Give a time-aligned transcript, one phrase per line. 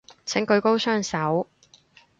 [0.25, 1.47] 請舉高雙手